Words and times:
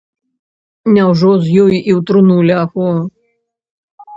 Няўжо 0.95 1.31
з 1.43 1.53
ёю 1.65 1.67
і 1.81 1.91
ў 1.97 2.07
труну 2.07 2.37
лягу? 2.49 2.89